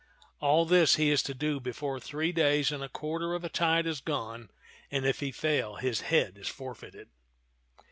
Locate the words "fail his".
5.31-6.01